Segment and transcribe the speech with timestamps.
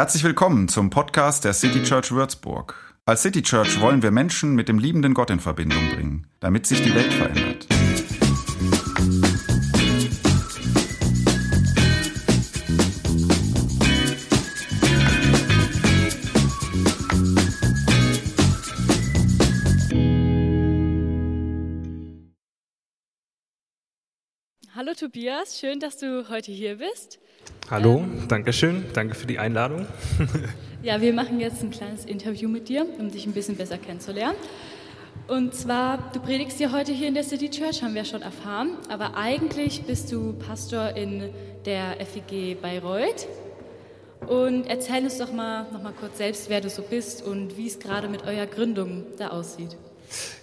[0.00, 2.74] Herzlich willkommen zum Podcast der City Church Würzburg.
[3.04, 6.80] Als City Church wollen wir Menschen mit dem liebenden Gott in Verbindung bringen, damit sich
[6.80, 7.66] die Welt verändert.
[24.74, 27.20] Hallo Tobias, schön, dass du heute hier bist.
[27.70, 29.86] Hallo, ähm, danke schön, danke für die Einladung.
[30.82, 34.36] ja, wir machen jetzt ein kleines Interview mit dir, um dich ein bisschen besser kennenzulernen.
[35.28, 38.70] Und zwar, du predigst ja heute hier in der City Church, haben wir schon erfahren,
[38.88, 41.30] aber eigentlich bist du Pastor in
[41.64, 43.28] der FEG Bayreuth.
[44.26, 47.68] Und erzähl uns doch mal noch mal kurz selbst, wer du so bist und wie
[47.68, 49.76] es gerade mit eurer Gründung da aussieht.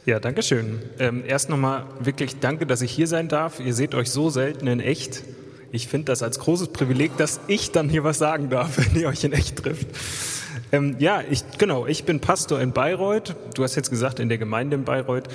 [0.05, 0.82] Ja, danke schön.
[0.99, 3.59] Ähm, erst nochmal wirklich danke, dass ich hier sein darf.
[3.59, 5.23] Ihr seht euch so selten in echt
[5.71, 9.07] ich finde das als großes Privileg, dass ich dann hier was sagen darf, wenn ihr
[9.07, 9.88] euch in echt trifft.
[10.71, 13.35] Ähm, ja, ich, genau, ich bin Pastor in Bayreuth.
[13.55, 15.29] Du hast jetzt gesagt, in der Gemeinde in Bayreuth.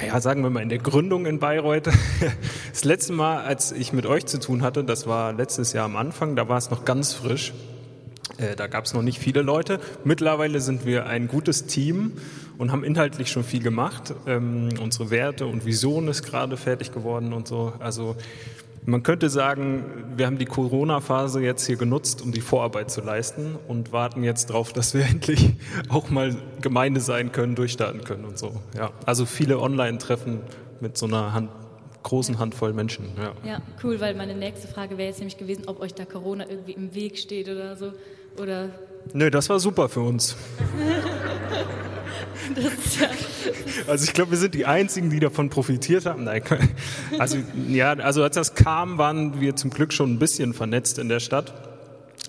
[0.00, 1.88] Naja, sagen wir mal in der Gründung in Bayreuth.
[2.70, 5.96] Das letzte Mal, als ich mit euch zu tun hatte, das war letztes Jahr am
[5.96, 7.52] Anfang, da war es noch ganz frisch.
[8.38, 9.80] Äh, da gab es noch nicht viele Leute.
[10.04, 12.12] Mittlerweile sind wir ein gutes Team
[12.56, 14.14] und haben inhaltlich schon viel gemacht.
[14.26, 17.72] Ähm, unsere Werte und Vision ist gerade fertig geworden und so.
[17.80, 18.16] Also
[18.84, 23.56] man könnte sagen, wir haben die Corona-Phase jetzt hier genutzt, um die Vorarbeit zu leisten
[23.68, 25.54] und warten jetzt darauf, dass wir endlich
[25.88, 28.60] auch mal Gemeinde sein können, durchstarten können und so.
[28.76, 30.40] Ja, also viele Online-Treffen
[30.80, 31.50] mit so einer Hand,
[32.02, 33.06] großen Handvoll Menschen.
[33.16, 33.32] Ja.
[33.50, 36.72] ja, cool, weil meine nächste Frage wäre jetzt nämlich gewesen, ob euch da Corona irgendwie
[36.72, 37.92] im Weg steht oder so.
[38.40, 38.70] Oder
[39.12, 40.36] Nö, das war super für uns.
[43.86, 46.24] also ich glaube, wir sind die Einzigen, die davon profitiert haben.
[46.24, 46.42] Nein,
[47.18, 51.08] also ja, also als das kam, waren wir zum Glück schon ein bisschen vernetzt in
[51.08, 51.52] der Stadt,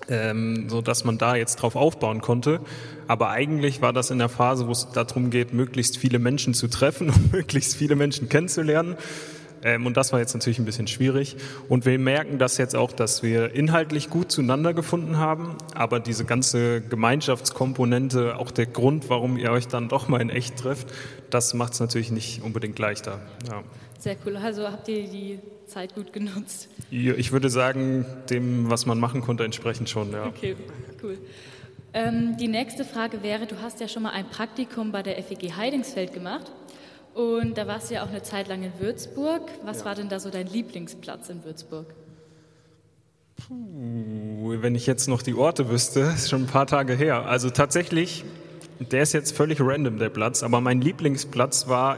[0.07, 2.59] ähm, so man da jetzt drauf aufbauen konnte.
[3.07, 6.67] Aber eigentlich war das in der Phase, wo es darum geht, möglichst viele Menschen zu
[6.67, 8.95] treffen und möglichst viele Menschen kennenzulernen.
[9.63, 11.35] Ähm, und das war jetzt natürlich ein bisschen schwierig.
[11.67, 16.25] Und wir merken das jetzt auch, dass wir inhaltlich gut zueinander gefunden haben, aber diese
[16.25, 20.87] ganze Gemeinschaftskomponente, auch der Grund, warum ihr euch dann doch mal in echt trifft,
[21.29, 23.19] das macht es natürlich nicht unbedingt leichter.
[23.47, 23.63] Ja.
[23.99, 24.37] Sehr cool.
[24.37, 26.69] Also habt ihr die Zeit gut genutzt?
[26.89, 30.25] Ich würde sagen, dem, was man machen konnte, entsprechend schon, ja.
[30.25, 30.55] Okay,
[31.03, 31.17] cool.
[31.93, 35.55] Ähm, die nächste Frage wäre, du hast ja schon mal ein Praktikum bei der FEG
[35.55, 36.51] Heidingsfeld gemacht.
[37.13, 39.41] Und da warst du ja auch eine Zeit lang in Würzburg.
[39.63, 39.85] Was ja.
[39.85, 41.87] war denn da so dein Lieblingsplatz in Würzburg?
[43.47, 47.25] Puh, wenn ich jetzt noch die Orte wüsste, ist schon ein paar Tage her.
[47.25, 48.25] Also tatsächlich,
[48.79, 51.97] der ist jetzt völlig random, der Platz, aber mein Lieblingsplatz war,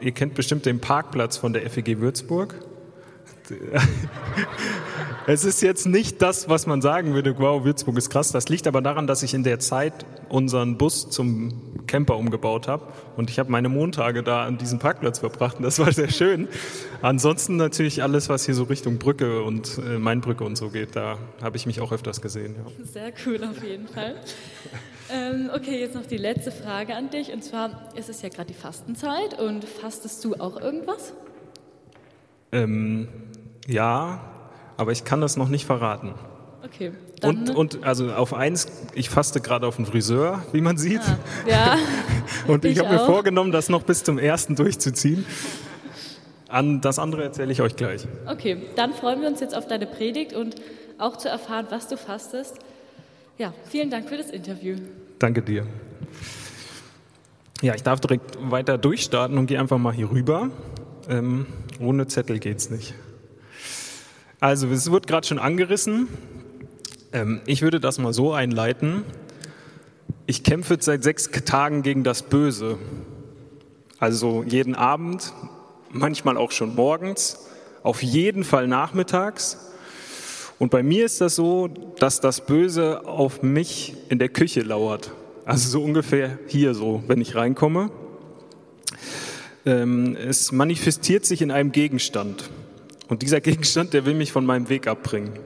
[0.00, 2.63] ihr kennt bestimmt den Parkplatz von der FEG Würzburg.
[5.26, 8.30] Es ist jetzt nicht das, was man sagen würde, wow, Würzburg ist krass.
[8.30, 12.92] Das liegt aber daran, dass ich in der Zeit unseren Bus zum Camper umgebaut habe
[13.16, 16.48] und ich habe meine Montage da an diesem Parkplatz verbracht und das war sehr schön.
[17.02, 21.18] Ansonsten natürlich alles, was hier so Richtung Brücke und äh, Mainbrücke und so geht, da
[21.42, 22.56] habe ich mich auch öfters gesehen.
[22.56, 22.84] Ja.
[22.84, 24.16] Sehr cool auf jeden Fall.
[25.10, 28.48] Ähm, okay, jetzt noch die letzte Frage an dich und zwar ist es ja gerade
[28.48, 31.12] die Fastenzeit und fastest du auch irgendwas?
[32.52, 33.08] Ähm,
[33.66, 34.20] ja,
[34.76, 36.14] aber ich kann das noch nicht verraten.
[36.64, 36.92] Okay.
[37.22, 41.00] Und, und also auf eins, ich faste gerade auf den Friseur, wie man sieht.
[41.00, 41.78] Ah, ja.
[42.46, 45.24] und ich, ich habe mir vorgenommen, das noch bis zum ersten durchzuziehen.
[46.48, 48.06] An das andere erzähle ich euch gleich.
[48.26, 50.56] Okay, dann freuen wir uns jetzt auf deine Predigt und
[50.98, 52.56] auch zu erfahren, was du fastest.
[53.38, 54.76] Ja, vielen Dank für das Interview.
[55.18, 55.66] Danke dir.
[57.62, 60.50] Ja, ich darf direkt weiter durchstarten und gehe einfach mal hier rüber.
[61.08, 61.46] Ähm,
[61.80, 62.94] ohne Zettel geht's nicht.
[64.40, 66.08] Also, es wird gerade schon angerissen.
[67.12, 69.04] Ähm, ich würde das mal so einleiten.
[70.26, 72.78] Ich kämpfe seit sechs Tagen gegen das Böse.
[73.98, 75.32] Also jeden Abend,
[75.90, 77.46] manchmal auch schon morgens,
[77.82, 79.58] auf jeden Fall nachmittags.
[80.58, 81.68] Und bei mir ist das so,
[81.98, 85.12] dass das Böse auf mich in der Küche lauert.
[85.44, 87.90] Also so ungefähr hier so, wenn ich reinkomme.
[89.66, 92.50] Ähm, es manifestiert sich in einem Gegenstand.
[93.14, 95.38] Und dieser Gegenstand, der will mich von meinem Weg abbringen.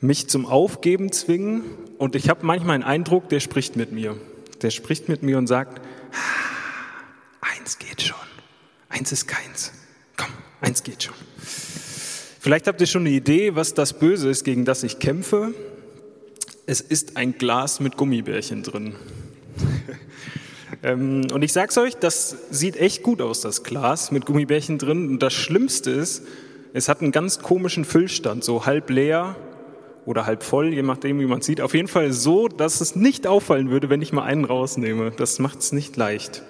[0.00, 1.64] Mich zum Aufgeben zwingen.
[1.98, 4.16] Und ich habe manchmal einen Eindruck, der spricht mit mir.
[4.62, 5.82] Der spricht mit mir und sagt,
[7.42, 8.16] eins geht schon.
[8.88, 9.70] Eins ist keins.
[10.16, 10.30] Komm,
[10.62, 11.14] eins geht schon.
[12.40, 15.52] Vielleicht habt ihr schon eine Idee, was das Böse ist, gegen das ich kämpfe.
[16.64, 18.94] Es ist ein Glas mit Gummibärchen drin.
[20.86, 25.08] Ähm, und ich sag's euch, das sieht echt gut aus, das Glas mit Gummibärchen drin.
[25.08, 26.22] Und das Schlimmste ist,
[26.72, 29.34] es hat einen ganz komischen Füllstand, so halb leer
[30.04, 31.60] oder halb voll, je nachdem, wie man sieht.
[31.60, 35.10] Auf jeden Fall so, dass es nicht auffallen würde, wenn ich mal einen rausnehme.
[35.10, 36.42] Das macht es nicht leicht.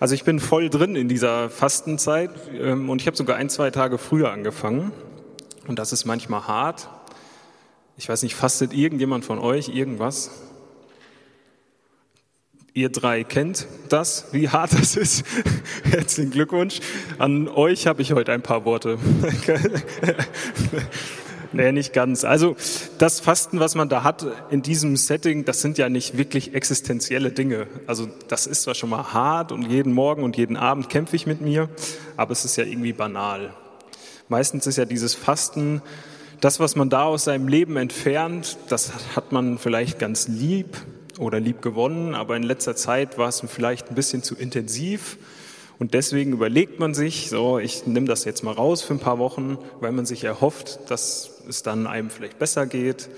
[0.00, 3.70] Also ich bin voll drin in dieser Fastenzeit ähm, und ich habe sogar ein, zwei
[3.70, 4.90] Tage früher angefangen.
[5.68, 6.88] Und das ist manchmal hart.
[7.96, 10.49] Ich weiß nicht, fastet irgendjemand von euch irgendwas?
[12.72, 15.24] Ihr drei kennt das, wie hart das ist.
[15.82, 16.80] Herzlichen Glückwunsch.
[17.18, 18.98] An euch habe ich heute ein paar Worte.
[21.52, 22.22] Nee, nicht ganz.
[22.22, 22.54] Also
[22.98, 27.32] das Fasten, was man da hat in diesem Setting, das sind ja nicht wirklich existenzielle
[27.32, 27.66] Dinge.
[27.88, 31.26] Also das ist zwar schon mal hart und jeden Morgen und jeden Abend kämpfe ich
[31.26, 31.68] mit mir,
[32.16, 33.52] aber es ist ja irgendwie banal.
[34.28, 35.82] Meistens ist ja dieses Fasten,
[36.40, 40.76] das, was man da aus seinem Leben entfernt, das hat man vielleicht ganz lieb
[41.20, 45.18] oder lieb gewonnen, aber in letzter Zeit war es vielleicht ein bisschen zu intensiv
[45.80, 49.18] und deswegen überlegt man sich, so, ich nehme das jetzt mal raus für ein paar
[49.18, 53.08] Wochen, weil man sich erhofft, dass es dann einem vielleicht besser geht.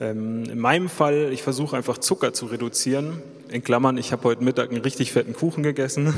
[0.00, 3.22] Ähm, in meinem Fall, ich versuche einfach Zucker zu reduzieren.
[3.50, 6.12] In Klammern, ich habe heute Mittag einen richtig fetten Kuchen gegessen.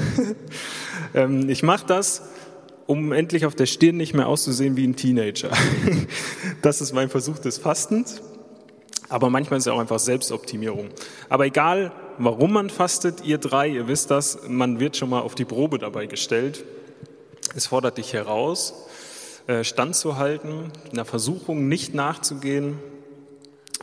[1.15, 2.23] ähm, ich mache das,
[2.87, 5.50] um endlich auf der Stirn nicht mehr auszusehen wie ein Teenager.
[6.62, 8.23] das ist mein Versuch des Fastens.
[9.14, 10.88] Aber manchmal ist es auch einfach Selbstoptimierung.
[11.28, 15.37] Aber egal, warum man fastet, ihr drei, ihr wisst das, man wird schon mal auf
[15.37, 16.64] die Probe dabei gestellt.
[17.55, 18.75] Es fordert dich heraus,
[19.46, 22.81] äh, standzuhalten, einer Versuchung nicht nachzugehen,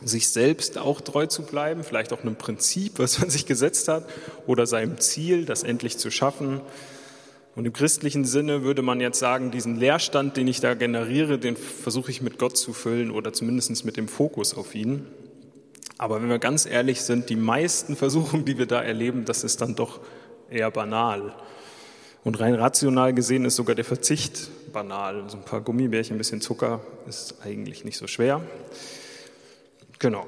[0.04, 4.06] sich selbst auch treu zu bleiben, vielleicht auch einem Prinzip, was man sich gesetzt hat,
[4.46, 6.60] oder seinem Ziel, das endlich zu schaffen.
[7.56, 11.56] Und im christlichen Sinne würde man jetzt sagen, diesen Leerstand, den ich da generiere, den
[11.56, 15.06] versuche ich mit Gott zu füllen oder zumindest mit dem Fokus auf ihn.
[16.02, 19.60] Aber wenn wir ganz ehrlich sind, die meisten Versuchungen, die wir da erleben, das ist
[19.60, 20.00] dann doch
[20.50, 21.32] eher banal.
[22.24, 25.22] Und rein rational gesehen ist sogar der Verzicht banal.
[25.28, 28.40] So ein paar Gummibärchen, ein bisschen Zucker ist eigentlich nicht so schwer.
[30.00, 30.26] Genau.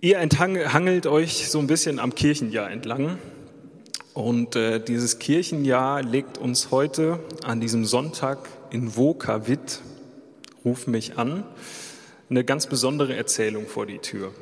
[0.00, 3.18] Ihr enthangelt euch so ein bisschen am Kirchenjahr entlang.
[4.12, 9.82] Und äh, dieses Kirchenjahr legt uns heute an diesem Sonntag in Vokavit,
[10.64, 11.44] ruf mich an,
[12.30, 14.32] eine ganz besondere Erzählung vor die Tür.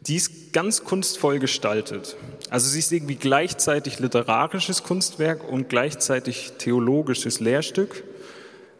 [0.00, 2.16] Die ist ganz kunstvoll gestaltet.
[2.50, 8.04] Also sie ist irgendwie gleichzeitig literarisches Kunstwerk und gleichzeitig theologisches Lehrstück.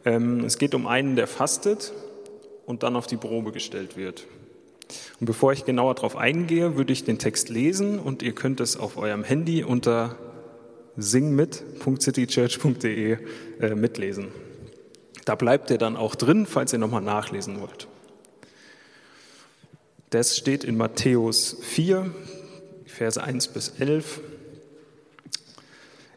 [0.05, 1.93] Ähm, es geht um einen, der fastet
[2.67, 4.27] und dann auf die Probe gestellt wird.
[5.21, 8.79] Und bevor ich genauer darauf eingehe, würde ich den Text lesen und ihr könnt es
[8.79, 10.17] auf eurem Handy unter
[10.97, 13.19] singmit.citychurch.de
[13.61, 14.29] äh, mitlesen.
[15.29, 17.87] Da bleibt er dann auch drin, falls ihr nochmal nachlesen wollt.
[20.09, 22.11] Das steht in Matthäus 4,
[22.87, 24.23] Verse 1 bis 11.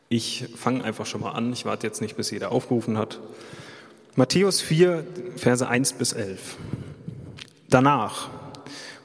[0.07, 3.19] Ich fange einfach schon mal an, ich warte jetzt nicht, bis jeder aufgerufen hat.
[4.15, 5.05] Matthäus 4,
[5.35, 6.55] Verse 1 bis 11.
[7.69, 8.29] Danach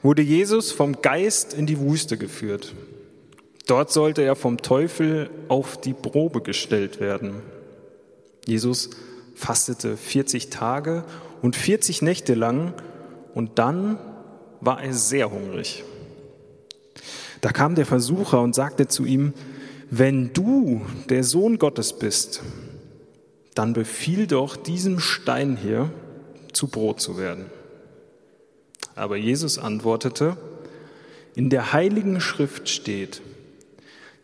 [0.05, 2.75] wurde Jesus vom Geist in die Wüste geführt.
[3.67, 7.43] Dort sollte er vom Teufel auf die Probe gestellt werden.
[8.47, 8.91] Jesus
[9.37, 11.05] fastete 40 Tage
[11.43, 12.73] und 40 Nächte lang
[13.35, 13.99] und dann
[14.61, 15.85] war er sehr hungrig.
[17.43, 19.35] Da kam der Versucher und sagte zu ihm,
[19.91, 22.43] wenn du der Sohn Gottes bist,
[23.55, 25.91] dann befiehl doch diesem Stein hier
[26.53, 27.47] zu Brot zu werden.
[28.95, 30.37] Aber Jesus antwortete,
[31.35, 33.21] in der heiligen Schrift steht,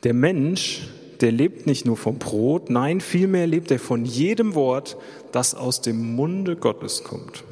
[0.03, 0.89] der Mensch
[1.23, 4.97] der lebt nicht nur vom Brot, nein, vielmehr lebt er von jedem Wort,
[5.31, 7.45] das aus dem Munde Gottes kommt.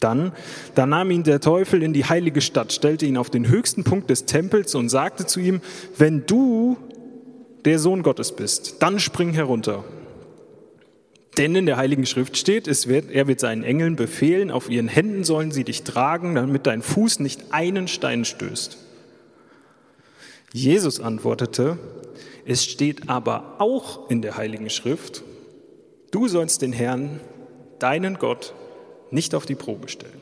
[0.00, 0.32] Dann,
[0.74, 4.08] da nahm ihn der Teufel in die heilige Stadt, stellte ihn auf den höchsten Punkt
[4.08, 5.60] des Tempels und sagte zu ihm,
[5.98, 6.78] wenn du
[7.66, 9.84] der Sohn Gottes bist, dann spring herunter.
[11.36, 15.24] Denn in der Heiligen Schrift steht, wird, er wird seinen Engeln befehlen, auf ihren Händen
[15.24, 18.78] sollen sie dich tragen, damit dein Fuß nicht einen Stein stößt.
[20.52, 21.78] Jesus antwortete,
[22.50, 25.22] es steht aber auch in der Heiligen Schrift,
[26.10, 27.20] du sollst den Herrn,
[27.78, 28.54] deinen Gott,
[29.12, 30.20] nicht auf die Probe stellen.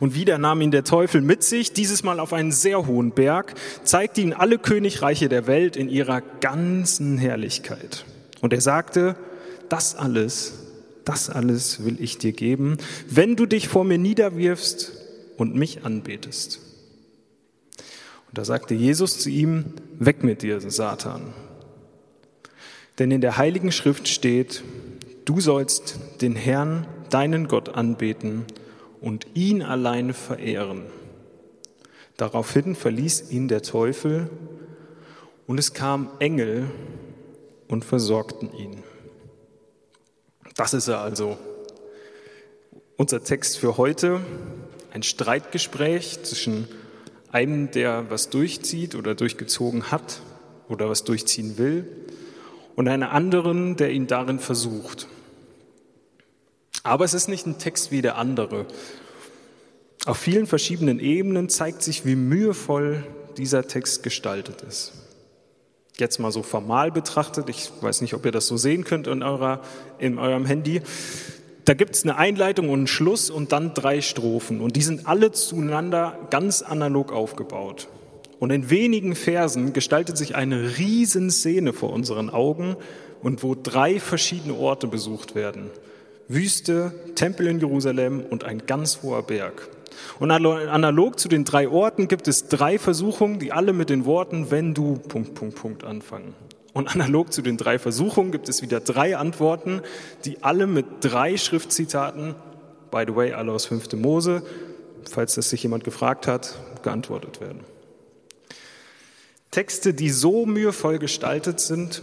[0.00, 3.52] Und wieder nahm ihn der Teufel mit sich, dieses Mal auf einen sehr hohen Berg,
[3.82, 8.06] zeigte ihn alle Königreiche der Welt in ihrer ganzen Herrlichkeit.
[8.40, 9.14] Und er sagte,
[9.68, 10.54] das alles,
[11.04, 12.78] das alles will ich dir geben,
[13.10, 14.90] wenn du dich vor mir niederwirfst
[15.36, 16.60] und mich anbetest.
[18.28, 21.32] Und da sagte Jesus zu ihm, weg mit dir, Satan.
[22.98, 24.62] Denn in der heiligen Schrift steht,
[25.24, 28.44] du sollst den Herrn, deinen Gott, anbeten
[29.00, 30.84] und ihn alleine verehren.
[32.16, 34.28] Daraufhin verließ ihn der Teufel
[35.46, 36.68] und es kamen Engel
[37.68, 38.82] und versorgten ihn.
[40.56, 41.38] Das ist er also.
[42.96, 44.20] Unser Text für heute,
[44.92, 46.66] ein Streitgespräch zwischen
[47.32, 50.20] einem, der was durchzieht oder durchgezogen hat
[50.68, 51.86] oder was durchziehen will,
[52.78, 55.08] und einem anderen, der ihn darin versucht.
[56.84, 58.66] Aber es ist nicht ein Text wie der andere.
[60.06, 63.04] Auf vielen verschiedenen Ebenen zeigt sich, wie mühevoll
[63.36, 64.92] dieser Text gestaltet ist.
[65.96, 69.24] Jetzt mal so formal betrachtet, ich weiß nicht, ob ihr das so sehen könnt in,
[69.24, 69.60] eurer,
[69.98, 70.80] in eurem Handy.
[71.68, 74.62] Da gibt es eine Einleitung und einen Schluss und dann drei Strophen.
[74.62, 77.88] Und die sind alle zueinander ganz analog aufgebaut.
[78.38, 82.74] Und in wenigen Versen gestaltet sich eine Riesenszene vor unseren Augen
[83.22, 85.68] und wo drei verschiedene Orte besucht werden.
[86.26, 89.68] Wüste, Tempel in Jerusalem und ein ganz hoher Berg.
[90.18, 94.50] Und analog zu den drei Orten gibt es drei Versuchungen, die alle mit den Worten,
[94.50, 96.34] wenn du, Punkt, Punkt, Punkt anfangen.
[96.72, 99.82] Und analog zu den drei Versuchungen gibt es wieder drei Antworten,
[100.24, 102.34] die alle mit drei Schriftzitaten,
[102.90, 103.92] by the way, alle aus 5.
[103.94, 104.42] Mose,
[105.10, 107.60] falls das sich jemand gefragt hat, geantwortet werden.
[109.50, 112.02] Texte, die so mühevoll gestaltet sind,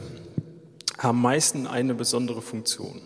[0.97, 3.01] haben meistens eine besondere Funktion.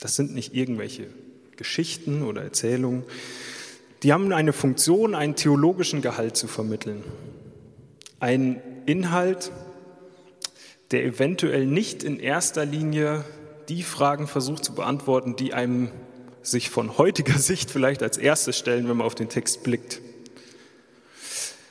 [0.00, 1.08] Das sind nicht irgendwelche
[1.56, 3.04] Geschichten oder Erzählungen,
[4.02, 7.02] die haben eine Funktion, einen theologischen Gehalt zu vermitteln.
[8.20, 9.50] Ein Inhalt,
[10.90, 13.24] der eventuell nicht in erster Linie
[13.68, 15.90] die Fragen versucht zu beantworten, die einem
[16.42, 20.00] sich von heutiger Sicht vielleicht als erstes stellen, wenn man auf den Text blickt.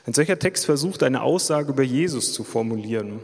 [0.05, 3.19] Ein solcher Text versucht eine Aussage über Jesus zu formulieren.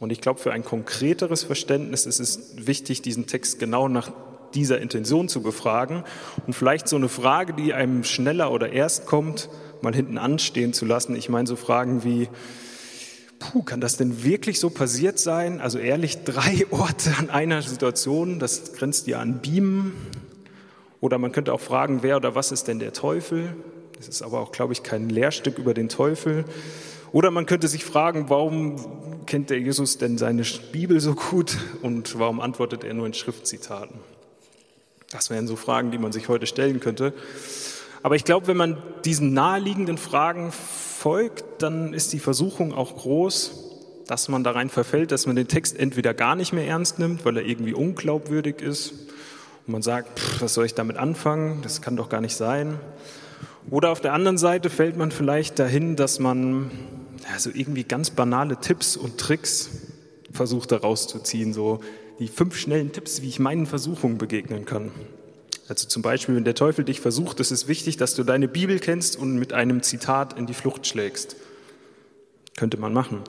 [0.00, 4.10] Und ich glaube, für ein konkreteres Verständnis ist es wichtig, diesen Text genau nach
[4.54, 6.04] dieser Intention zu befragen
[6.46, 9.48] und vielleicht so eine Frage, die einem schneller oder erst kommt,
[9.80, 11.14] mal hinten anstehen zu lassen.
[11.14, 12.28] Ich meine so Fragen wie,
[13.38, 15.60] puh, kann das denn wirklich so passiert sein?
[15.60, 19.92] Also ehrlich, drei Orte an einer Situation, das grenzt ja an Beamen.
[21.00, 23.54] Oder man könnte auch fragen, wer oder was ist denn der Teufel?
[23.96, 26.44] Das ist aber auch, glaube ich, kein Lehrstück über den Teufel.
[27.12, 32.18] Oder man könnte sich fragen, warum kennt der Jesus denn seine Bibel so gut und
[32.18, 34.00] warum antwortet er nur in Schriftzitaten?
[35.10, 37.14] Das wären so Fragen, die man sich heute stellen könnte.
[38.06, 44.04] Aber ich glaube, wenn man diesen naheliegenden Fragen folgt, dann ist die Versuchung auch groß,
[44.06, 47.24] dass man da rein verfällt, dass man den Text entweder gar nicht mehr ernst nimmt,
[47.24, 48.92] weil er irgendwie unglaubwürdig ist
[49.66, 52.78] und man sagt, pff, was soll ich damit anfangen, das kann doch gar nicht sein.
[53.70, 56.70] Oder auf der anderen Seite fällt man vielleicht dahin, dass man
[57.28, 59.68] ja, so irgendwie ganz banale Tipps und Tricks
[60.30, 61.80] versucht daraus zu ziehen, so
[62.20, 64.92] die fünf schnellen Tipps, wie ich meinen Versuchungen begegnen kann.
[65.68, 68.78] Also zum Beispiel, wenn der Teufel dich versucht, ist es wichtig, dass du deine Bibel
[68.78, 71.36] kennst und mit einem Zitat in die Flucht schlägst.
[72.56, 73.22] Könnte man machen.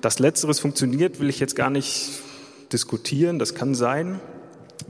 [0.00, 2.10] Dass letzteres funktioniert, will ich jetzt gar nicht
[2.72, 4.20] diskutieren, das kann sein.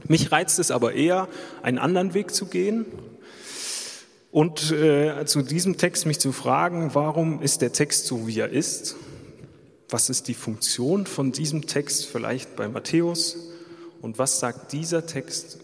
[0.07, 1.27] Mich reizt es aber eher,
[1.61, 2.85] einen anderen Weg zu gehen
[4.31, 8.49] und äh, zu diesem Text mich zu fragen, warum ist der Text so, wie er
[8.49, 8.95] ist?
[9.89, 13.37] Was ist die Funktion von diesem Text vielleicht bei Matthäus?
[14.01, 15.59] Und was sagt dieser Text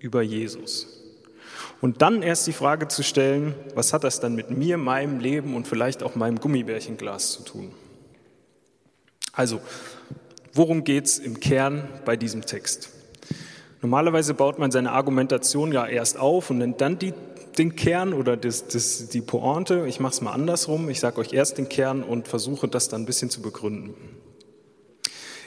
[0.00, 0.88] über Jesus?
[1.80, 5.54] Und dann erst die Frage zu stellen, was hat das dann mit mir, meinem Leben
[5.54, 7.72] und vielleicht auch meinem Gummibärchenglas zu tun?
[9.32, 9.60] Also,
[10.52, 12.90] worum geht es im Kern bei diesem Text?
[13.80, 17.14] Normalerweise baut man seine Argumentation ja erst auf und nennt dann die
[17.58, 19.86] den Kern oder das, das, die Pointe.
[19.86, 20.88] Ich mache es mal andersrum.
[20.88, 23.94] Ich sage euch erst den Kern und versuche das dann ein bisschen zu begründen.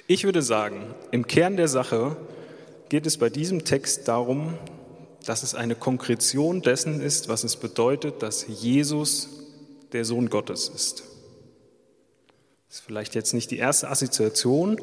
[0.06, 2.18] Ich würde sagen, im Kern der Sache
[2.94, 4.54] geht es bei diesem Text darum,
[5.26, 9.30] dass es eine Konkretion dessen ist, was es bedeutet, dass Jesus
[9.94, 11.02] der Sohn Gottes ist.
[12.68, 14.80] Das ist vielleicht jetzt nicht die erste Assoziation,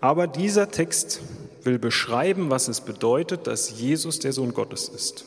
[0.00, 1.22] aber dieser Text
[1.64, 5.24] will beschreiben, was es bedeutet, dass Jesus der Sohn Gottes ist.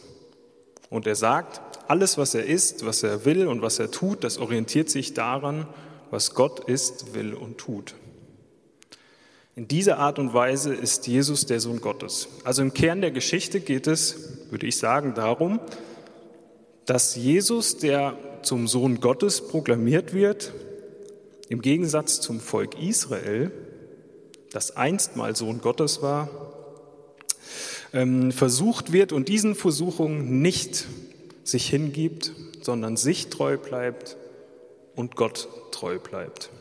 [0.89, 1.59] Und er sagt,
[1.89, 5.67] alles, was er ist, was er will und was er tut, das orientiert sich daran,
[6.09, 7.95] was Gott ist, will und tut.
[9.57, 12.27] In dieser Art und Weise ist Jesus der Sohn Gottes.
[12.43, 15.59] Also im Kern der Geschichte geht es, würde ich sagen, darum,
[16.85, 20.53] dass Jesus, der zum Sohn Gottes proklamiert wird,
[21.49, 23.49] im Gegensatz zum Volk Israel,
[24.51, 26.29] das einstmal Sohn Gottes war,
[27.93, 30.85] ähm, versucht wird und diesen Versuchungen nicht
[31.43, 34.17] sich hingibt, sondern sich treu bleibt
[34.95, 36.51] und Gott treu bleibt.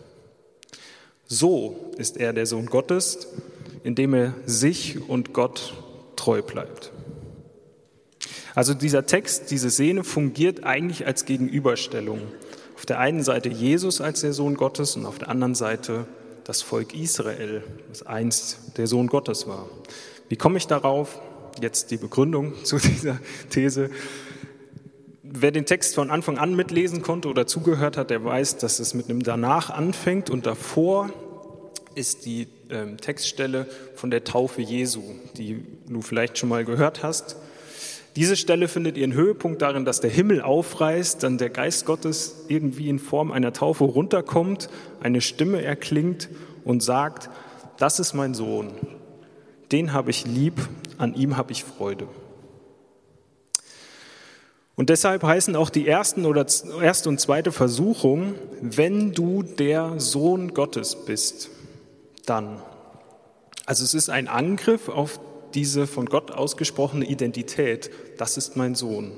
[1.27, 3.29] So ist er der Sohn Gottes,
[3.83, 5.75] indem er sich und Gott
[6.17, 6.93] treu bleibt.
[8.55, 12.23] Also dieser Text, diese Szene fungiert eigentlich als Gegenüberstellung.
[12.75, 16.07] Auf der einen Seite Jesus als der Sohn Gottes und auf der anderen Seite
[16.45, 19.69] das Volk Israel, das einst der Sohn Gottes war.
[20.29, 21.21] Wie komme ich darauf?
[21.61, 23.19] Jetzt die Begründung zu dieser
[23.51, 23.91] These.
[25.29, 28.95] Wer den Text von Anfang an mitlesen konnte oder zugehört hat, der weiß, dass es
[28.95, 31.11] mit einem Danach anfängt und davor
[31.95, 35.03] ist die ähm, Textstelle von der Taufe Jesu,
[35.37, 37.37] die du vielleicht schon mal gehört hast.
[38.15, 42.89] Diese Stelle findet ihren Höhepunkt darin, dass der Himmel aufreißt, dann der Geist Gottes irgendwie
[42.89, 44.69] in Form einer Taufe runterkommt,
[45.01, 46.29] eine Stimme erklingt
[46.65, 47.31] und sagt,
[47.79, 48.73] das ist mein Sohn,
[49.73, 50.55] den habe ich lieb,
[50.99, 52.09] an ihm habe ich Freude.
[54.77, 56.47] Und deshalb heißen auch die ersten oder
[56.83, 61.49] erste und zweite Versuchung, wenn du der Sohn Gottes bist,
[62.27, 62.63] dann.
[63.65, 65.19] Also es ist ein Angriff auf
[65.55, 67.91] diese von Gott ausgesprochene Identität.
[68.19, 69.13] Das ist mein Sohn.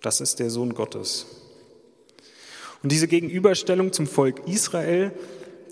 [0.00, 1.26] Das ist der Sohn Gottes.
[2.84, 5.10] Und diese Gegenüberstellung zum Volk Israel,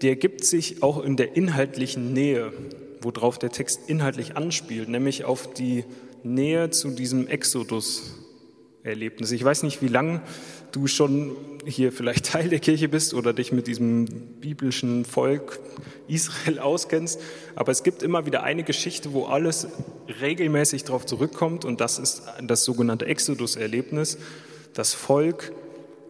[0.03, 2.53] die ergibt sich auch in der inhaltlichen Nähe,
[3.01, 5.85] worauf der Text inhaltlich anspielt, nämlich auf die
[6.25, 8.24] Nähe zu diesem Exodus,
[8.85, 9.33] Erlebnis.
[9.33, 10.21] Ich weiß nicht, wie lange
[10.73, 14.05] du schon hier vielleicht Teil der Kirche bist oder dich mit diesem
[14.41, 15.59] biblischen Volk
[16.07, 17.19] Israel auskennst,
[17.55, 19.69] aber es gibt immer wieder eine Geschichte, wo alles
[20.21, 24.19] regelmäßig darauf zurückkommt und das ist das sogenannte Exodus-Erlebnis.
[24.75, 25.53] Das Volk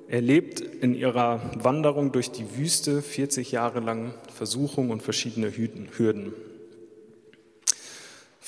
[0.08, 6.32] erlebt in ihrer Wanderung durch die Wüste 40 Jahre lang Versuchung und verschiedene Hürden.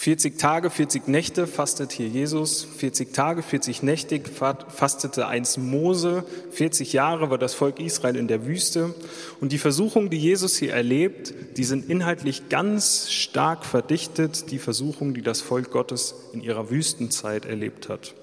[0.06, 4.20] 40 Tage, 40 Nächte fastet hier Jesus, 40 Tage, 40 Nächte
[4.68, 6.22] fastete einst Mose,
[6.52, 8.94] 40 Jahre war das Volk Israel in der Wüste.
[9.40, 15.12] Und die Versuchungen, die Jesus hier erlebt, die sind inhaltlich ganz stark verdichtet, die Versuchungen,
[15.12, 18.14] die das Volk Gottes in ihrer Wüstenzeit erlebt hat.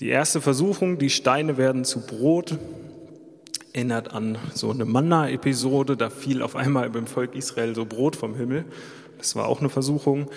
[0.00, 2.58] Die erste Versuchung, die Steine werden zu Brot,
[3.72, 8.34] erinnert an so eine Manna-Episode, da fiel auf einmal beim Volk Israel so Brot vom
[8.34, 8.64] Himmel.
[9.18, 10.28] Das war auch eine Versuchung.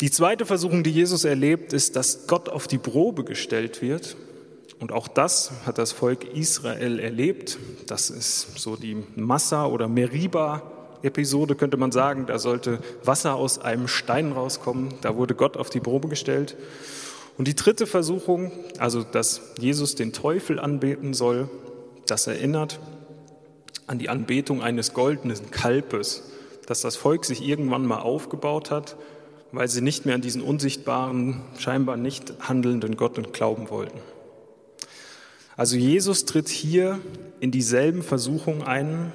[0.00, 4.16] Die zweite Versuchung, die Jesus erlebt, ist, dass Gott auf die Probe gestellt wird.
[4.78, 7.58] Und auch das hat das Volk Israel erlebt.
[7.88, 12.26] Das ist so die Massa- oder Meriba-Episode, könnte man sagen.
[12.26, 14.94] Da sollte Wasser aus einem Stein rauskommen.
[15.00, 16.56] Da wurde Gott auf die Probe gestellt.
[17.38, 21.48] Und die dritte Versuchung, also dass Jesus den Teufel anbeten soll,
[22.06, 22.78] das erinnert
[23.88, 26.22] an die Anbetung eines goldenen Kalbes
[26.68, 28.96] dass das Volk sich irgendwann mal aufgebaut hat,
[29.52, 33.98] weil sie nicht mehr an diesen unsichtbaren, scheinbar nicht handelnden Gott glauben wollten.
[35.56, 37.00] Also Jesus tritt hier
[37.40, 39.14] in dieselben Versuchungen ein,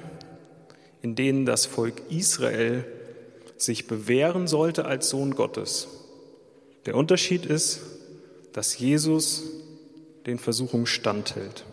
[1.00, 2.84] in denen das Volk Israel
[3.56, 5.86] sich bewähren sollte als Sohn Gottes.
[6.86, 7.82] Der Unterschied ist,
[8.52, 9.44] dass Jesus
[10.26, 11.64] den Versuchungen standhält.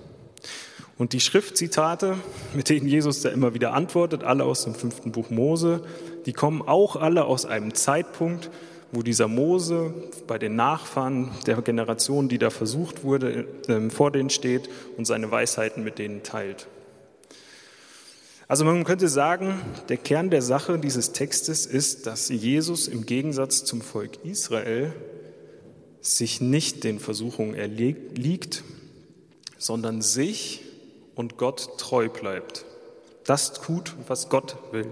[1.02, 2.16] Und die Schriftzitate,
[2.54, 5.82] mit denen Jesus da immer wieder antwortet, alle aus dem fünften Buch Mose,
[6.28, 8.52] die kommen auch alle aus einem Zeitpunkt,
[8.92, 9.96] wo dieser Mose
[10.28, 15.32] bei den Nachfahren der Generation, die da versucht wurde, ähm, vor denen steht und seine
[15.32, 16.68] Weisheiten mit denen teilt.
[18.48, 19.60] Also man könnte sagen,
[19.90, 24.94] der Kern der Sache dieses Textes ist, dass Jesus im Gegensatz zum Volk Israel
[26.00, 28.64] sich nicht den Versuchungen erliegt,
[29.58, 30.68] sondern sich
[31.16, 32.66] und Gott treu bleibt.
[33.26, 34.88] Das tut, was Gott will.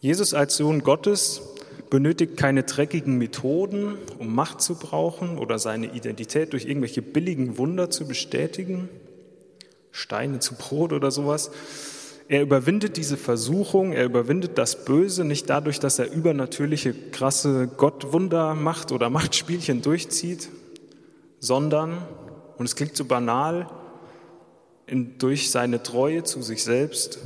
[0.00, 1.42] Jesus als Sohn Gottes
[1.90, 7.90] benötigt keine dreckigen Methoden, um Macht zu brauchen oder seine Identität durch irgendwelche billigen Wunder
[7.90, 8.88] zu bestätigen,
[9.92, 11.50] Steine zu Brot oder sowas.
[12.26, 18.54] Er überwindet diese Versuchung, er überwindet das Böse nicht dadurch, dass er übernatürliche, krasse Gottwunder
[18.54, 20.48] macht oder Machtspielchen durchzieht,
[21.38, 21.98] sondern,
[22.56, 23.68] und es klingt so banal,
[24.86, 27.18] in, durch seine Treue zu sich selbst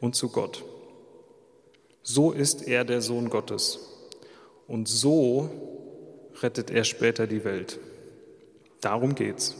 [0.00, 0.64] und zu Gott.
[2.02, 3.78] So ist er der Sohn Gottes.
[4.66, 5.50] Und so
[6.42, 7.78] rettet er später die Welt.
[8.80, 9.54] Darum geht's.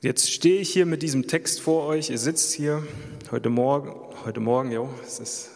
[0.00, 2.10] Jetzt stehe ich hier mit diesem Text vor euch.
[2.10, 2.82] Ihr sitzt hier
[3.30, 3.94] heute Morgen,
[4.24, 5.50] heute Morgen, jo, es ist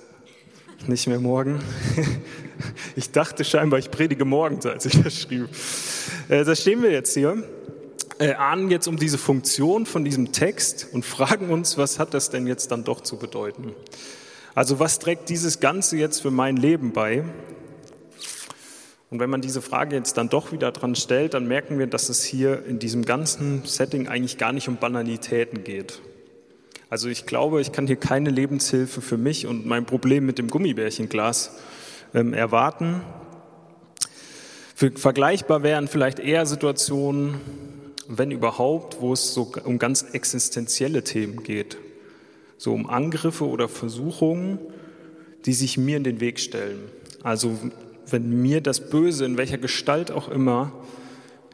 [0.86, 1.60] nicht mehr morgen.
[2.96, 5.48] Ich dachte scheinbar, ich predige morgens, als ich das schrieb.
[6.28, 7.42] Äh, da stehen wir jetzt hier
[8.18, 12.30] äh, ahnen jetzt um diese Funktion von diesem Text und fragen uns, was hat das
[12.30, 13.74] denn jetzt dann doch zu bedeuten?
[14.54, 17.24] Also was trägt dieses Ganze jetzt für mein Leben bei?
[19.10, 22.08] Und wenn man diese Frage jetzt dann doch wieder dran stellt, dann merken wir, dass
[22.08, 26.00] es hier in diesem ganzen Setting eigentlich gar nicht um Banalitäten geht.
[26.90, 30.48] Also ich glaube, ich kann hier keine Lebenshilfe für mich und mein Problem mit dem
[30.48, 31.52] Gummibärchenglas
[32.14, 33.02] ähm, erwarten.
[34.74, 37.40] Für, vergleichbar wären vielleicht eher Situationen,
[38.08, 41.78] wenn überhaupt, wo es so um ganz existenzielle Themen geht.
[42.58, 44.58] So um Angriffe oder Versuchungen,
[45.44, 46.80] die sich mir in den Weg stellen.
[47.22, 47.58] Also
[48.06, 50.72] wenn mir das Böse in welcher Gestalt auch immer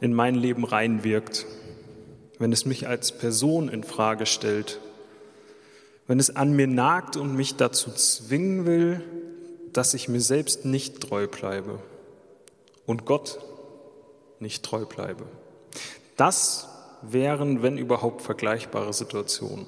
[0.00, 1.46] in mein Leben reinwirkt,
[2.38, 4.80] wenn es mich als Person in Frage stellt,
[6.06, 9.00] wenn es an mir nagt und mich dazu zwingen will,
[9.72, 11.78] dass ich mir selbst nicht treu bleibe
[12.86, 13.38] und Gott
[14.40, 15.24] nicht treu bleibe.
[16.20, 16.68] Das
[17.00, 19.64] wären, wenn überhaupt, vergleichbare Situationen.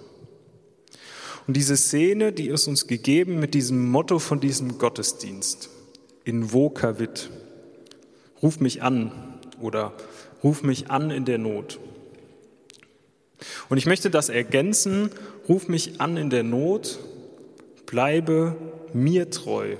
[1.46, 5.70] Und diese Szene, die ist uns gegeben mit diesem Motto von diesem Gottesdienst,
[6.24, 7.30] invocavit,
[8.42, 9.12] ruf mich an
[9.62, 9.94] oder
[10.44, 11.80] ruf mich an in der Not.
[13.70, 15.08] Und ich möchte das ergänzen,
[15.48, 16.98] ruf mich an in der Not,
[17.86, 18.58] bleibe
[18.92, 19.76] mir treu,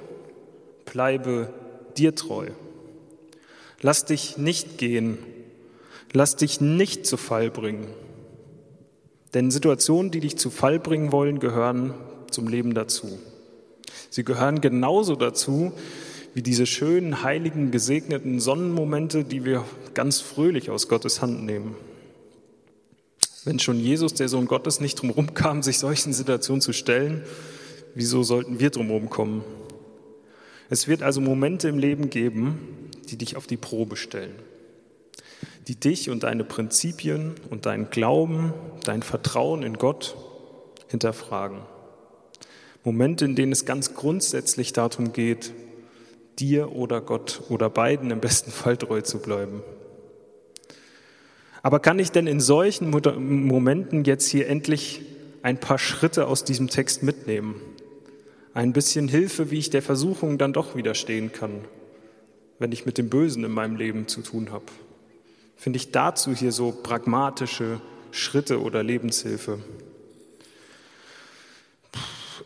[0.87, 1.53] bleibe
[1.99, 2.47] dir treu.
[3.83, 5.19] Lass dich nicht gehen,
[6.13, 7.87] lass dich nicht zu Fall bringen.
[9.35, 11.95] Denn Situationen, die dich zu Fall bringen wollen, gehören
[12.31, 13.19] zum Leben dazu.
[14.11, 15.73] Sie gehören genauso dazu
[16.35, 21.77] wie diese schönen, heiligen, gesegneten Sonnenmomente, die wir ganz fröhlich aus Gottes Hand nehmen.
[23.45, 27.23] Wenn schon Jesus, der Sohn Gottes, nicht drumherum kam, sich solchen Situationen zu stellen,
[27.95, 29.45] wieso sollten wir drumherum kommen?
[30.71, 34.35] Es wird also Momente im Leben geben, die dich auf die Probe stellen,
[35.69, 38.53] die dich und deine Prinzipien und deinen Glauben,
[38.85, 40.17] dein Vertrauen in Gott
[40.89, 41.61] hinterfragen.
[42.85, 45.53] Momente, in denen es ganz grundsätzlich darum geht,
[46.39, 49.63] dir oder Gott oder beiden im besten Fall treu zu bleiben.
[51.63, 55.03] Aber kann ich denn in solchen Momenten jetzt hier endlich
[55.43, 57.61] ein paar Schritte aus diesem Text mitnehmen?
[58.53, 61.65] Ein bisschen Hilfe, wie ich der Versuchung dann doch widerstehen kann,
[62.59, 64.65] wenn ich mit dem Bösen in meinem Leben zu tun habe?
[65.63, 69.61] Finde ich dazu hier so pragmatische Schritte oder Lebenshilfe?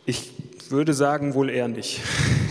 [0.05, 0.33] Ich
[0.69, 1.99] würde sagen, wohl eher nicht.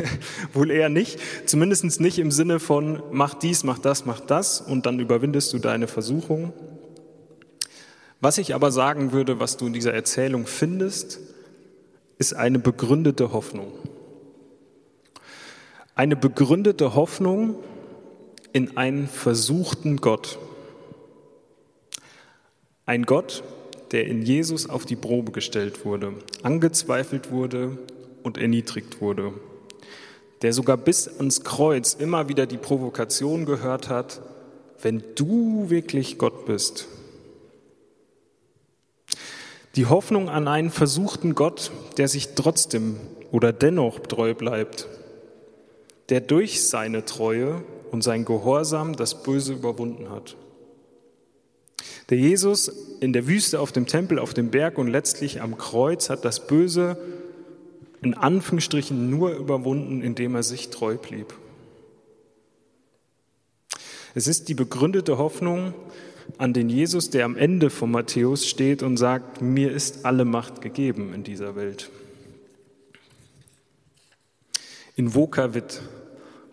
[0.52, 1.20] wohl eher nicht.
[1.44, 5.61] Zumindest nicht im Sinne von, mach dies, mach das, mach das und dann überwindest du
[5.61, 6.52] deine Versuchung.
[8.20, 11.20] Was ich aber sagen würde, was du in dieser Erzählung findest,
[12.18, 13.70] ist eine begründete Hoffnung.
[15.94, 17.55] Eine begründete Hoffnung
[18.52, 20.40] in einen versuchten Gott.
[22.88, 23.42] Ein Gott,
[23.90, 27.79] der in Jesus auf die Probe gestellt wurde, angezweifelt wurde
[28.22, 29.33] und erniedrigt wurde,
[30.42, 34.22] der sogar bis ans Kreuz immer wieder die Provokation gehört hat,
[34.83, 36.87] wenn du wirklich Gott bist.
[39.75, 43.01] Die Hoffnung an einen versuchten Gott, der sich trotzdem
[43.33, 44.87] oder dennoch treu bleibt,
[46.09, 50.37] der durch seine Treue und sein Gehorsam das Böse überwunden hat.
[52.11, 52.70] Der Jesus
[53.01, 56.46] in der Wüste, auf dem Tempel, auf dem Berg und letztlich am Kreuz hat das
[56.46, 56.96] Böse
[58.03, 61.35] in Anführungsstrichen nur überwunden, indem er sich treu blieb.
[64.14, 65.75] Es ist die begründete Hoffnung
[66.38, 70.61] an den Jesus, der am Ende von Matthäus steht und sagt, mir ist alle Macht
[70.61, 71.90] gegeben in dieser Welt.
[74.94, 75.83] In Vokavit,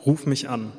[0.05, 0.73] ruf mich an.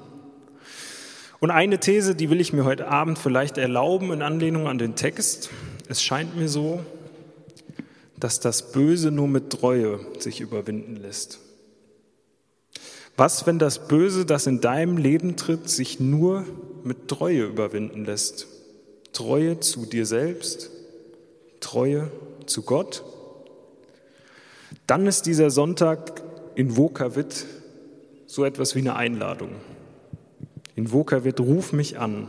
[1.40, 4.94] Und eine These, die will ich mir heute Abend vielleicht erlauben in Anlehnung an den
[4.94, 5.50] Text.
[5.88, 6.80] Es scheint mir so,
[8.16, 11.40] dass das Böse nur mit Treue sich überwinden lässt?
[13.16, 16.44] Was, wenn das Böse, das in deinem Leben tritt, sich nur
[16.82, 18.46] mit Treue überwinden lässt?
[19.12, 20.70] Treue zu dir selbst,
[21.60, 22.10] Treue
[22.46, 23.04] zu Gott?
[24.86, 26.22] Dann ist dieser Sonntag
[26.54, 27.46] in Vokavit
[28.26, 29.50] so etwas wie eine Einladung.
[30.76, 32.28] In Vokavit ruf mich an.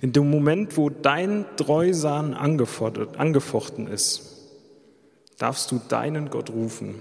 [0.00, 4.32] In dem Moment, wo dein Treusan angefochten ist,
[5.38, 6.96] darfst du deinen Gott rufen.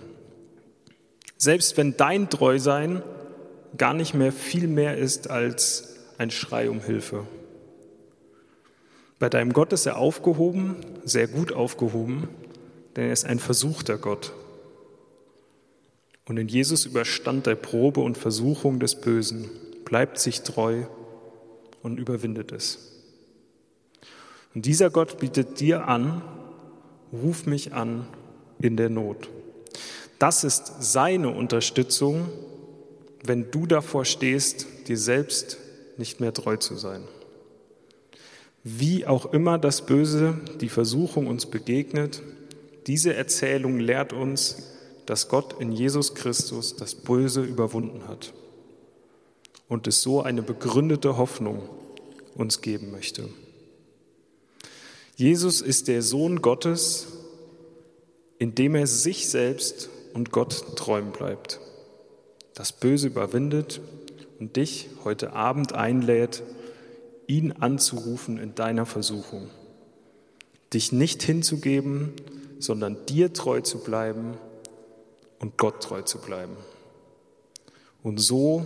[1.38, 3.02] Selbst wenn dein Treusein
[3.78, 7.26] gar nicht mehr viel mehr ist als ein Schrei um Hilfe.
[9.20, 12.28] Bei deinem Gott ist er aufgehoben, sehr gut aufgehoben,
[12.96, 14.34] denn er ist ein versuchter Gott.
[16.26, 19.50] Und in Jesus überstand der Probe und Versuchung des Bösen,
[19.86, 20.84] bleibt sich treu
[21.82, 22.92] und überwindet es.
[24.54, 26.22] Und dieser Gott bietet dir an,
[27.12, 28.08] ruf mich an
[28.60, 29.30] in der Not.
[30.20, 32.30] Das ist seine Unterstützung,
[33.24, 35.58] wenn du davor stehst, dir selbst
[35.98, 37.04] nicht mehr treu zu sein.
[38.64, 42.22] Wie auch immer das Böse, die Versuchung uns begegnet,
[42.88, 44.72] diese Erzählung lehrt uns,
[45.06, 48.34] dass Gott in Jesus Christus das Böse überwunden hat
[49.72, 51.62] und es so eine begründete Hoffnung
[52.36, 53.30] uns geben möchte.
[55.16, 57.08] Jesus ist der Sohn Gottes,
[58.38, 61.62] indem er sich selbst und Gott treu bleibt,
[62.54, 63.80] das Böse überwindet
[64.42, 66.44] und dich heute Abend einlädt,
[67.28, 69.50] ihn anzurufen in deiner Versuchung,
[70.74, 72.12] dich nicht hinzugeben,
[72.60, 74.34] sondern dir treu zu bleiben
[75.40, 76.58] und Gott treu zu bleiben
[78.04, 78.66] und so